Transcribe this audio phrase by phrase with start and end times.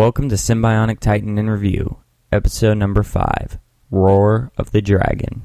[0.00, 1.98] Welcome to Symbionic Titan in Review,
[2.32, 3.58] episode number 5
[3.90, 5.42] Roar of the Dragon.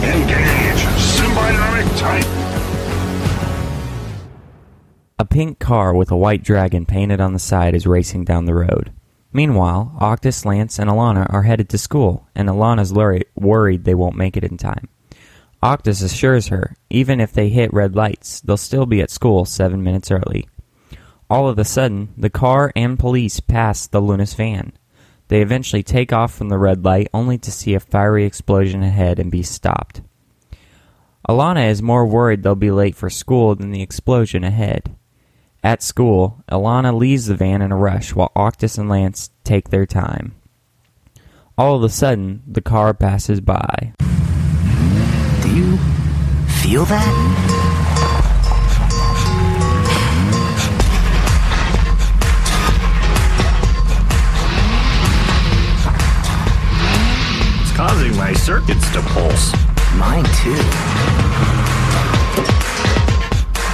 [0.00, 0.80] Engage!
[0.96, 2.32] Symbionic Titan!
[5.18, 8.54] A pink car with a white dragon painted on the side is racing down the
[8.54, 8.94] road.
[9.32, 14.36] Meanwhile, Octus, Lance, and Alana are headed to school, and Alana's worried they won't make
[14.36, 14.88] it in time.
[15.62, 19.82] Octus assures her, even if they hit red lights, they'll still be at school seven
[19.82, 20.48] minutes early.
[21.28, 24.72] All of a sudden, the car and police pass the Lunas van.
[25.28, 29.18] They eventually take off from the red light only to see a fiery explosion ahead
[29.18, 30.02] and be stopped.
[31.28, 34.94] Alana is more worried they'll be late for school than the explosion ahead.
[35.66, 39.84] At school, Alana leaves the van in a rush while Octus and Lance take their
[39.84, 40.36] time.
[41.58, 43.92] All of a sudden, the car passes by.
[45.42, 45.76] Do you
[46.62, 47.12] feel that?
[57.62, 59.52] It's causing my circuits to pulse.
[59.96, 61.55] Mine too.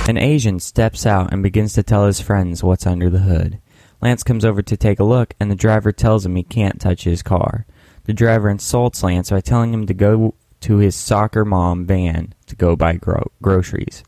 [0.09, 3.61] An Asian steps out and begins to tell his friends what's under the hood.
[4.01, 7.05] Lance comes over to take a look, and the driver tells him he can't touch
[7.05, 7.67] his car.
[8.05, 12.57] The driver insults Lance by telling him to go to his soccer mom van to
[12.57, 14.03] go buy gro- groceries.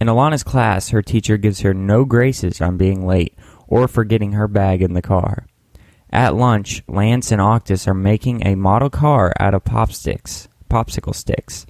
[0.00, 4.46] In Alana's class, her teacher gives her no graces on being late or forgetting her
[4.46, 5.48] bag in the car.
[6.10, 11.66] At lunch, Lance and Octus are making a model car out of popsticks, popsicle sticks.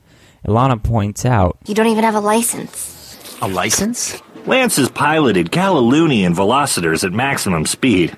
[0.46, 2.95] Ilana points out You don't even have a license.
[3.42, 4.22] A license?
[4.46, 8.16] Lance has piloted Galalunian velocitors at maximum speed.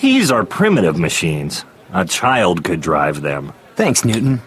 [0.00, 1.64] These are primitive machines.
[1.92, 3.52] A child could drive them.
[3.76, 4.42] Thanks, Newton.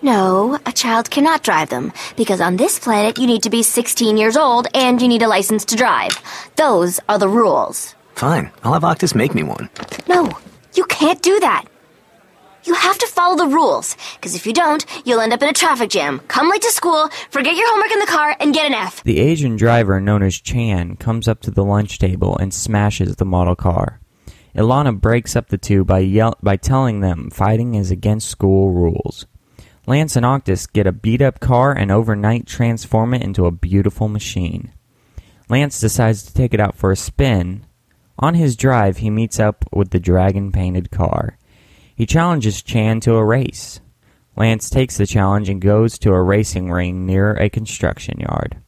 [0.00, 4.16] No, a child cannot drive them, because on this planet you need to be 16
[4.16, 6.12] years old and you need a license to drive.
[6.56, 7.94] Those are the rules.
[8.14, 9.68] Fine, I'll have Octus make me one.
[10.08, 10.30] No,
[10.74, 11.64] you can't do that.
[12.66, 15.52] You have to follow the rules, because if you don't, you'll end up in a
[15.52, 18.74] traffic jam, come late to school, forget your homework in the car, and get an
[18.74, 19.04] F.
[19.04, 23.24] The Asian driver, known as Chan, comes up to the lunch table and smashes the
[23.24, 24.00] model car.
[24.56, 29.26] Ilana breaks up the two by, yell- by telling them fighting is against school rules.
[29.86, 34.08] Lance and Octus get a beat up car and overnight transform it into a beautiful
[34.08, 34.72] machine.
[35.48, 37.64] Lance decides to take it out for a spin.
[38.18, 41.38] On his drive, he meets up with the dragon painted car.
[41.96, 43.80] He challenges Chan to a race.
[44.36, 48.58] Lance takes the challenge and goes to a racing ring near a construction yard.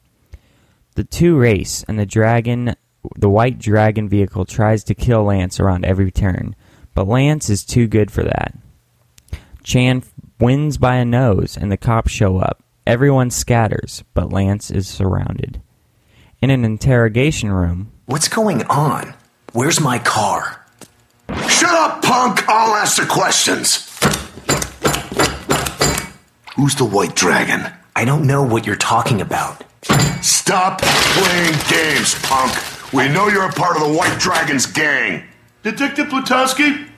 [0.94, 2.74] The two race, and the dragon,
[3.16, 6.56] the white dragon vehicle tries to kill Lance around every turn,
[6.94, 8.54] but Lance is too good for that.
[9.62, 10.04] Chan
[10.40, 12.62] wins by a nose, and the cops show up.
[12.86, 15.60] Everyone scatters, but Lance is surrounded.
[16.40, 19.12] In an interrogation room, What's going on?
[19.52, 20.57] Where's my car?
[21.48, 22.48] Shut up, punk!
[22.48, 23.84] I'll ask the questions.
[26.56, 27.72] Who's the white dragon?
[27.96, 29.64] I don't know what you're talking about.
[30.22, 32.52] Stop playing games, punk!
[32.92, 35.24] We know you're a part of the White Dragon's gang.
[35.62, 36.88] Detective Plutowski?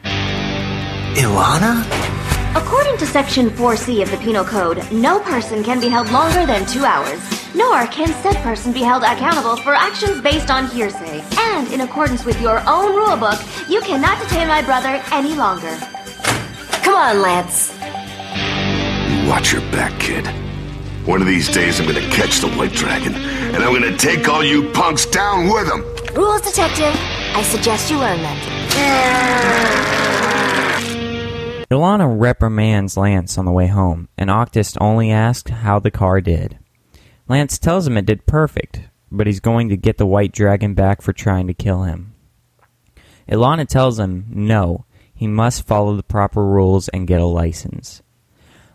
[1.14, 2.19] Ilana?
[2.56, 6.66] According to Section 4C of the Penal Code, no person can be held longer than
[6.66, 7.20] two hours,
[7.54, 11.22] nor can said person be held accountable for actions based on hearsay.
[11.38, 15.76] And in accordance with your own rulebook, you cannot detain my brother any longer.
[16.82, 17.72] Come on, Lance.
[19.28, 20.26] Watch your back, kid.
[21.06, 24.42] One of these days I'm gonna catch the White Dragon, and I'm gonna take all
[24.42, 25.84] you punks down with him.
[26.16, 26.98] Rules detective,
[27.36, 29.99] I suggest you learn them.
[31.70, 36.58] Ilana reprimands Lance on the way home, and Octus only asks how the car did.
[37.28, 41.00] Lance tells him it did perfect, but he's going to get the white dragon back
[41.00, 42.12] for trying to kill him.
[43.28, 48.02] Ilana tells him no, he must follow the proper rules and get a license.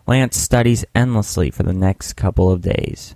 [0.06, 3.14] Lance studies endlessly for the next couple of days.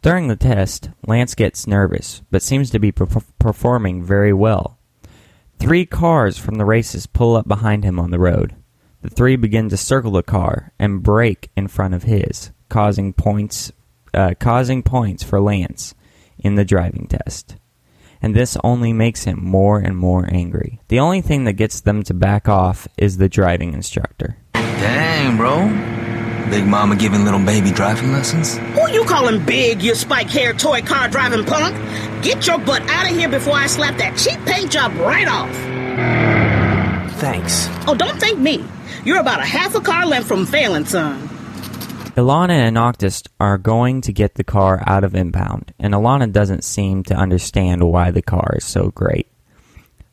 [0.00, 3.06] During the test, Lance gets nervous, but seems to be per-
[3.38, 4.78] performing very well.
[5.60, 8.56] Three cars from the races pull up behind him on the road.
[9.02, 13.72] The three begin to circle the car and brake in front of his, causing points,
[14.14, 15.94] uh, causing points for Lance
[16.38, 17.56] in the driving test.
[18.20, 20.80] And this only makes him more and more angry.
[20.86, 24.36] The only thing that gets them to back off is the driving instructor.
[24.54, 25.66] Dang, bro.
[26.48, 28.58] Big Mama giving little baby driving lessons?
[28.58, 31.74] Who you calling big, you spike-haired toy car driving punk?
[32.22, 35.50] Get your butt out of here before I slap that cheap paint job right off.
[37.18, 37.66] Thanks.
[37.88, 38.64] Oh, don't thank me.
[39.04, 41.28] You're about a half a car length from failing, son.
[42.14, 46.62] Ilana and Octus are going to get the car out of impound, and Ilana doesn't
[46.62, 49.28] seem to understand why the car is so great.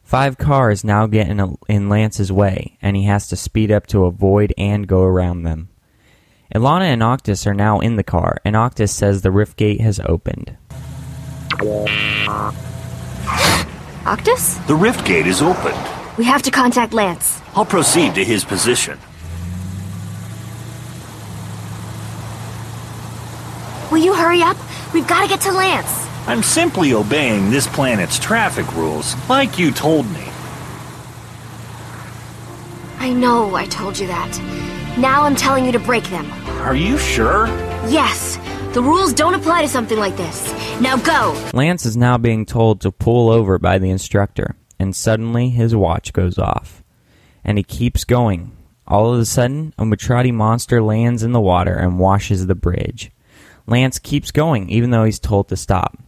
[0.02, 4.06] Five cars now get in, in Lance's way, and he has to speed up to
[4.06, 5.70] avoid and go around them.
[6.56, 10.00] Ilana and Octus are now in the car, and Octus says the rift gate has
[10.00, 10.58] opened.
[14.04, 14.66] Octus?
[14.66, 15.99] The rift gate is opened.
[16.20, 17.42] We have to contact Lance.
[17.56, 19.00] I'll proceed to his position.
[23.90, 24.58] Will you hurry up?
[24.94, 26.10] We've got to get to Lance.
[26.28, 30.28] I'm simply obeying this planet's traffic rules, like you told me.
[32.98, 34.98] I know I told you that.
[34.98, 36.30] Now I'm telling you to break them.
[36.64, 37.48] Are you sure?
[37.88, 38.38] Yes,
[38.74, 40.52] the rules don't apply to something like this.
[40.82, 41.50] Now go!
[41.54, 44.58] Lance is now being told to pull over by the instructor,
[44.90, 46.84] and suddenly his watch goes off.
[47.44, 48.58] And he keeps going.
[48.88, 53.12] All of a sudden, a Mutraddi monster lands in the water and washes the bridge.
[53.68, 56.00] Lance keeps going, even though he's told to stop.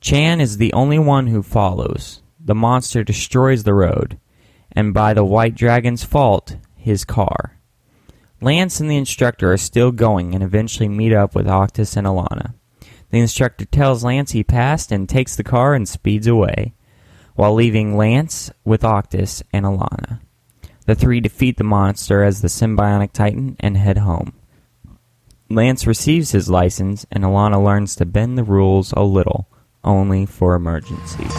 [0.00, 2.22] Chan is the only one who follows.
[2.40, 4.18] The monster destroys the road,
[4.72, 7.60] and by the White Dragon's fault, his car.
[8.40, 12.54] Lance and the instructor are still going and eventually meet up with Octus and Ilana.
[13.10, 16.74] The instructor tells Lance he passed and takes the car and speeds away,
[17.36, 20.20] while leaving Lance with Octus and Alana.
[20.86, 24.32] The three defeat the monster as the Symbionic Titan and head home.
[25.48, 29.48] Lance receives his license, and Alana learns to bend the rules a little,
[29.84, 31.32] only for emergencies.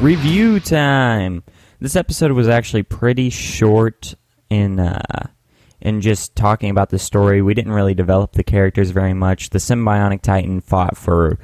[0.00, 1.42] Review time.
[1.80, 4.14] This episode was actually pretty short
[4.50, 5.28] in uh,
[5.86, 7.40] in just talking about the story.
[7.40, 9.50] We didn't really develop the characters very much.
[9.50, 11.38] The Symbionic Titan fought for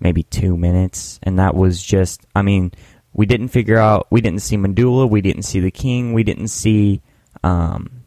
[0.00, 2.26] maybe two minutes, and that was just.
[2.34, 2.72] I mean,
[3.12, 4.06] we didn't figure out.
[4.10, 5.08] We didn't see Modula.
[5.08, 6.14] We didn't see the King.
[6.14, 7.02] We didn't see
[7.42, 8.04] um,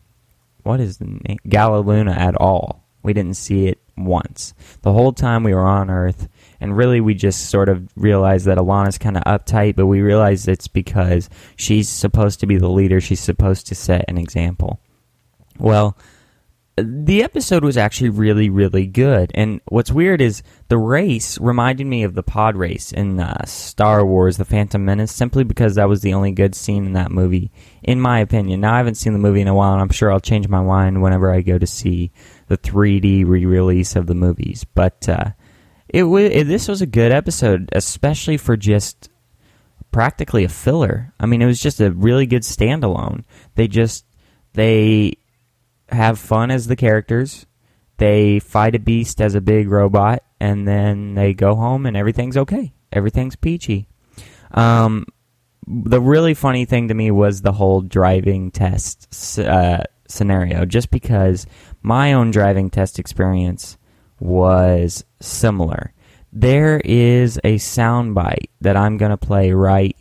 [0.63, 2.83] what is the name Galaluna at all.
[3.03, 4.55] We didn't see it once.
[4.81, 6.27] The whole time we were on Earth,
[6.59, 10.47] and really we just sort of realized that Alana's kind of uptight, but we realized
[10.47, 12.99] it's because she's supposed to be the leader.
[12.99, 14.81] She's supposed to set an example.
[15.59, 15.97] Well,
[16.77, 19.31] the episode was actually really, really good.
[19.33, 24.05] And what's weird is the race reminded me of the pod race in uh, Star
[24.05, 27.51] Wars: The Phantom Menace, simply because that was the only good scene in that movie,
[27.81, 28.61] in my opinion.
[28.61, 30.61] Now I haven't seen the movie in a while, and I'm sure I'll change my
[30.61, 32.11] mind whenever I go to see
[32.47, 34.63] the 3D re-release of the movies.
[34.63, 35.31] But uh,
[35.89, 39.09] it, w- it this was a good episode, especially for just
[39.91, 41.11] practically a filler.
[41.19, 43.23] I mean, it was just a really good standalone.
[43.55, 44.05] They just
[44.53, 45.17] they
[45.89, 47.45] have fun as the characters.
[47.97, 52.37] They fight a beast as a big robot, and then they go home and everything's
[52.37, 52.73] okay.
[52.91, 53.87] Everything's peachy.
[54.51, 55.05] Um,
[55.67, 61.45] the really funny thing to me was the whole driving test uh, scenario, just because
[61.81, 63.77] my own driving test experience
[64.19, 65.93] was similar.
[66.31, 69.95] There is a soundbite that I'm going to play right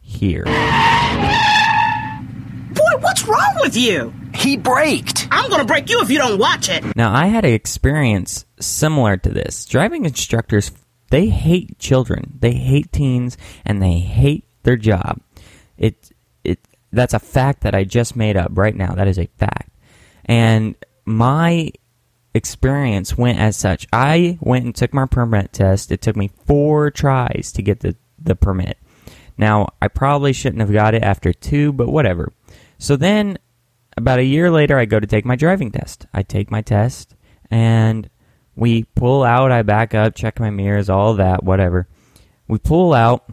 [0.00, 0.44] here.
[3.26, 4.14] Boy, what's wrong with you?
[4.34, 5.28] He braked.
[5.30, 6.96] I'm gonna break you if you don't watch it.
[6.96, 9.64] Now, I had an experience similar to this.
[9.64, 10.70] Driving instructors,
[11.10, 15.20] they hate children, they hate teens, and they hate their job.
[15.76, 16.10] It,
[16.44, 16.60] it,
[16.92, 18.94] that's a fact that I just made up right now.
[18.94, 19.70] That is a fact.
[20.24, 20.74] And
[21.04, 21.72] my
[22.34, 23.86] experience went as such.
[23.92, 25.90] I went and took my permit test.
[25.90, 28.78] It took me four tries to get the, the permit.
[29.38, 32.32] Now, I probably shouldn't have got it after two, but whatever.
[32.78, 33.38] So then,
[33.96, 36.06] about a year later, I go to take my driving test.
[36.12, 37.14] I take my test,
[37.50, 38.08] and
[38.54, 39.52] we pull out.
[39.52, 41.88] I back up, check my mirrors, all that, whatever.
[42.48, 43.28] We pull out,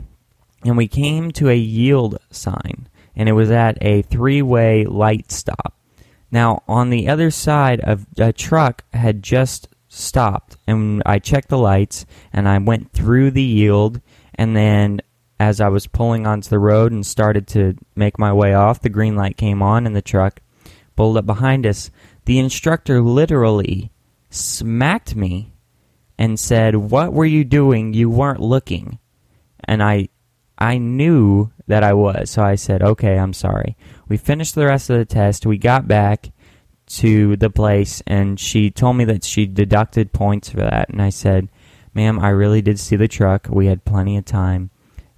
[0.64, 5.32] and we came to a yield sign, and it was at a three way light
[5.32, 5.78] stop.
[6.32, 11.58] Now, on the other side of a truck had just stopped, and I checked the
[11.58, 14.02] lights, and I went through the yield,
[14.34, 15.02] and then
[15.40, 18.90] as I was pulling onto the road and started to make my way off, the
[18.90, 20.42] green light came on, and the truck
[20.96, 21.92] pulled up behind us.
[22.26, 23.92] The instructor literally
[24.30, 25.54] smacked me
[26.18, 27.94] and said, "What were you doing?
[27.94, 29.00] You weren't looking."
[29.64, 30.10] And I
[30.58, 33.76] I knew that I was, so I said, "Okay, I'm sorry."
[34.08, 35.46] We finished the rest of the test.
[35.46, 36.32] We got back
[36.86, 41.10] to the place and she told me that she deducted points for that and I
[41.10, 41.50] said,
[41.94, 43.48] "Ma'am, I really did see the truck.
[43.50, 44.70] We had plenty of time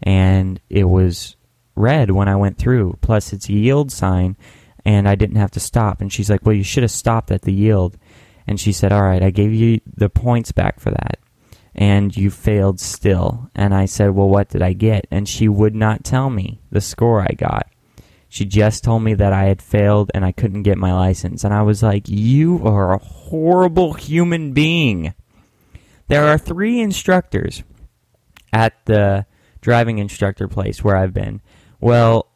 [0.03, 1.35] and it was
[1.75, 2.97] red when I went through.
[3.01, 4.37] Plus it's a yield sign
[4.83, 7.43] and I didn't have to stop." And she's like, "Well, you should have stopped at
[7.43, 7.97] the yield."
[8.47, 11.19] And she said, "All right, I gave you the points back for that."
[11.75, 13.49] and you failed still.
[13.53, 15.05] And I said, Well, what did I get?
[15.11, 17.67] And she would not tell me the score I got.
[18.29, 21.43] She just told me that I had failed and I couldn't get my license.
[21.43, 25.13] And I was like, You are a horrible human being.
[26.07, 27.63] There are three instructors
[28.53, 29.25] at the
[29.65, 31.41] driving instructor place where I've been.
[31.81, 32.27] Well,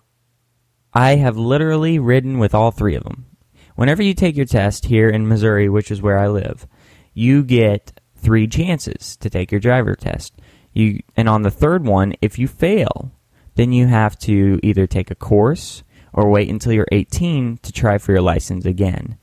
[0.96, 3.28] I have literally ridden with all three of them.
[3.76, 6.66] Whenever you take your test here in Missouri, which is where I live,
[7.14, 10.34] you get three chances to take your driver test.
[10.74, 13.12] You and on the third one, if you fail,
[13.54, 18.00] then you have to either take a course or wait until you're 18 to try
[18.00, 19.20] for your license again.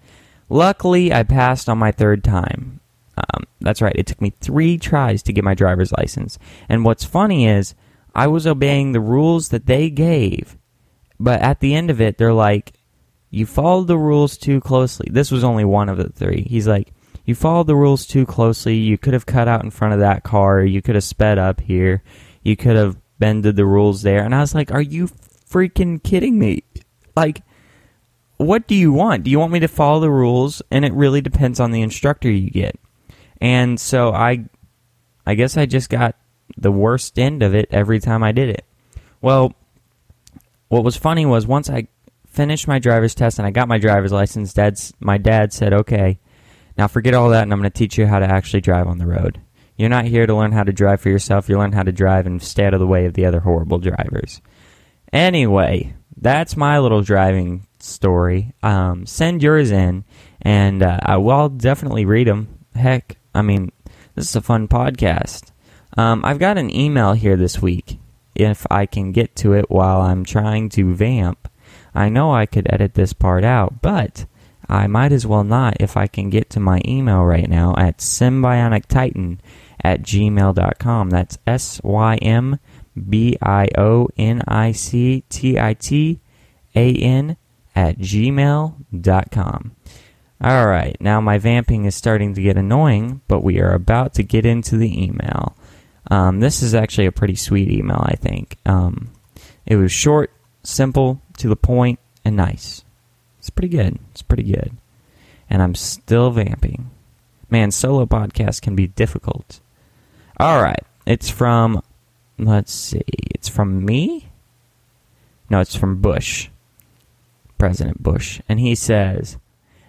[0.49, 2.79] Luckily, I passed on my third time.
[3.17, 6.39] Um, that's right, it took me three tries to get my driver's license.
[6.69, 7.75] And what's funny is,
[8.17, 10.57] I was obeying the rules that they gave,
[11.21, 12.73] but at the end of it, they're like,
[13.31, 15.09] you followed the rules too closely.
[15.11, 16.47] This was only one of the three.
[16.49, 16.95] He's like,
[17.27, 18.77] you followed the rules too closely.
[18.77, 20.65] You could have cut out in front of that car.
[20.65, 22.03] You could have sped up here.
[22.43, 24.25] You could have bended the rules there.
[24.25, 26.65] And I was like, are you freaking kidding me?
[27.15, 27.43] Like,
[28.39, 29.25] what do you want?
[29.25, 30.63] Do you want me to follow the rules?
[30.71, 32.79] And it really depends on the instructor you get.
[33.43, 34.47] And so I,
[35.27, 36.17] I guess I just got
[36.57, 38.65] the worst end of it every time I did it.
[39.21, 39.55] Well,
[40.69, 41.89] what was funny was once I
[42.29, 46.19] finished my driver's test and I got my driver's license, dad's my dad said, "Okay,
[46.77, 48.99] now forget all that and I'm going to teach you how to actually drive on
[48.99, 49.41] the road.
[49.77, 51.49] You're not here to learn how to drive for yourself.
[51.49, 53.79] You learn how to drive and stay out of the way of the other horrible
[53.79, 54.41] drivers."
[55.13, 58.53] Anyway, that's my little driving story.
[58.63, 60.05] Um, send yours in,
[60.43, 62.49] and uh, I will definitely read them.
[62.75, 63.71] Heck, I mean,
[64.15, 65.53] this is a fun podcast.
[65.97, 67.99] Um, I've got an email here this week.
[68.35, 71.49] If I can get to it while I'm trying to vamp,
[71.95, 74.27] I know I could edit this part out, but
[74.69, 77.99] I might as well not if I can get to my email right now at
[77.99, 79.39] symbionictitan
[79.83, 81.11] at gmail.com.
[81.11, 82.59] That's S Y M
[83.09, 86.21] B I O N I C T I T
[86.75, 87.37] A N
[87.75, 89.77] at gmail.com.
[90.39, 94.23] All right, now my vamping is starting to get annoying, but we are about to
[94.23, 95.57] get into the email.
[96.11, 98.57] Um, this is actually a pretty sweet email, I think.
[98.65, 99.11] Um,
[99.65, 100.31] it was short,
[100.63, 102.85] simple, to the point, and nice.
[103.39, 103.99] It's pretty good.
[104.13, 104.77] It's pretty good.
[105.51, 106.91] And I'm still vamping.
[107.51, 109.61] Man, solo podcasts can be difficult.
[110.39, 111.83] All right, it's from,
[112.39, 114.29] let's see, it's from me?
[115.49, 116.49] No, it's from Bush,
[117.57, 118.41] President Bush.
[118.49, 119.39] And he says,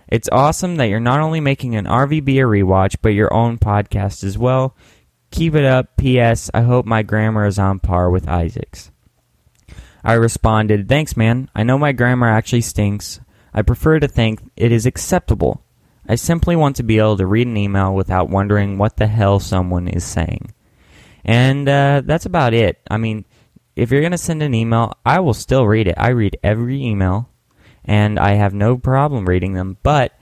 [0.08, 4.24] It's awesome that you're not only making an RVB a rewatch, but your own podcast
[4.24, 4.76] as well.
[5.32, 5.98] Keep it up.
[5.98, 6.50] P.S.
[6.54, 8.92] I hope my grammar is on par with Isaac's.
[10.04, 11.50] I responded, Thanks, man.
[11.54, 13.20] I know my grammar actually stinks.
[13.54, 15.64] I prefer to think it is acceptable.
[16.08, 19.40] I simply want to be able to read an email without wondering what the hell
[19.40, 20.54] someone is saying.
[21.26, 22.80] And uh, that's about it.
[22.90, 23.26] I mean,
[23.76, 25.96] if you're going to send an email, I will still read it.
[25.98, 27.30] I read every email,
[27.84, 30.18] and I have no problem reading them, but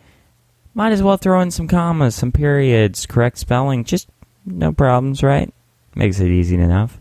[0.74, 3.84] might as well throw in some commas, some periods, correct spelling.
[3.84, 4.10] Just
[4.46, 5.54] no problems, right?
[5.96, 7.00] Makes it easy enough.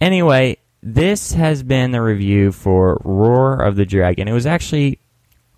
[0.00, 4.28] Anyway, this has been the review for Roar of the Dragon.
[4.28, 4.98] It was actually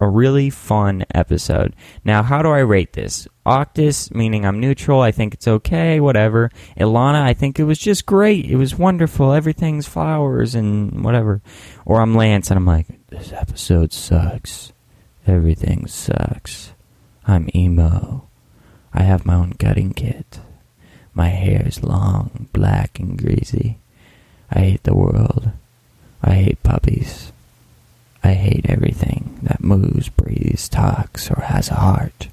[0.00, 1.75] a really fun episode.
[2.05, 3.26] Now, how do I rate this?
[3.47, 6.50] Octus, meaning I'm neutral, I think it's okay, whatever.
[6.76, 8.45] Ilana, I think it was just great.
[8.45, 9.33] It was wonderful.
[9.33, 11.41] Everything's flowers and whatever.
[11.85, 14.73] Or I'm Lance and I'm like, this episode sucks.
[15.26, 16.73] Everything sucks.
[17.26, 18.29] I'm emo.
[18.93, 20.41] I have my own gutting kit.
[21.16, 23.78] My hair is long, black, and greasy.
[24.52, 25.50] I hate the world.
[26.23, 27.32] I hate puppies.
[28.23, 32.28] I hate everything that moves, breathes, talks, or has a heart.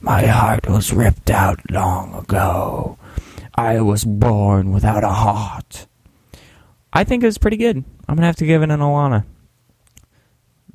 [0.00, 2.96] My heart was ripped out long ago.
[3.54, 5.86] I was born without a heart.
[6.94, 7.84] I think it was pretty good.
[8.08, 9.26] I'm gonna have to give it an Alana.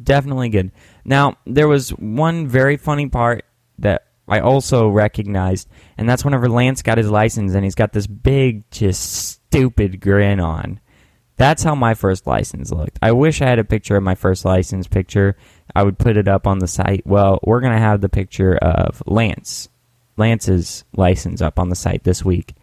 [0.01, 0.69] Definitely good.
[1.03, 3.45] Now, there was one very funny part
[3.79, 5.67] that I also recognized,
[5.97, 9.01] and that's whenever Lance got his license and he's got this big, just
[9.45, 10.79] stupid grin on.
[11.37, 12.97] That's how my first license looked.
[13.01, 15.35] I wish I had a picture of my first license picture.
[15.75, 17.05] I would put it up on the site.
[17.05, 19.67] Well, we're going to have the picture of Lance,
[20.17, 22.55] Lance's license up on the site this week.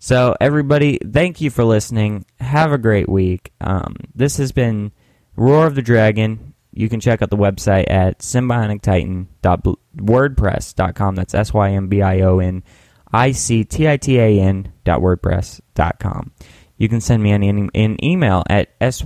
[0.00, 2.24] So, everybody, thank you for listening.
[2.40, 3.52] Have a great week.
[3.60, 4.92] Um, this has been
[5.36, 6.47] Roar of the Dragon.
[6.78, 11.14] You can check out the website at symbionictitan.wordpress.com.
[11.16, 12.62] That's S Y M B I O N
[13.12, 16.30] I C T I T A N dot wordpress.com.
[16.76, 19.02] You can send me an, an email at symbionictitan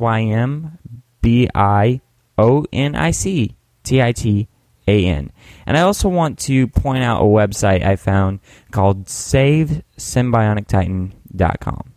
[5.65, 11.93] And I also want to point out a website I found called SaveSymbionicTitan.com.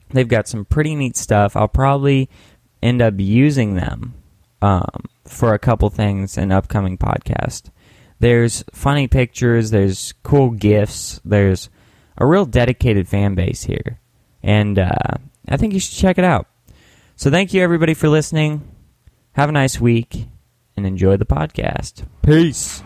[0.10, 1.56] They've got some pretty neat stuff.
[1.56, 2.30] I'll probably
[2.82, 4.14] end up using them
[4.62, 7.70] um, for a couple things in upcoming podcast.
[8.20, 11.70] There's funny pictures, there's cool gifts, there's
[12.18, 14.00] a real dedicated fan base here,
[14.42, 15.18] and uh,
[15.48, 16.48] I think you should check it out.
[17.16, 18.68] So thank you everybody for listening.
[19.34, 20.28] Have a nice week
[20.76, 22.06] and enjoy the podcast.
[22.22, 22.84] Peace.